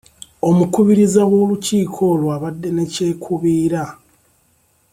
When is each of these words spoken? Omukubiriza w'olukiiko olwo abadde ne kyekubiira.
Omukubiriza 0.49 1.21
w'olukiiko 1.31 1.99
olwo 2.11 2.29
abadde 2.37 2.69
ne 2.73 2.85
kyekubiira. 2.93 3.83